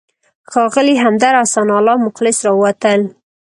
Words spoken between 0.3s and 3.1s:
ښاغلی همدرد او ثناالله مخلص راووتل.